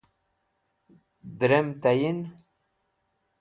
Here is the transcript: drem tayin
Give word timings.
drem 1.39 1.67
tayin 1.81 2.19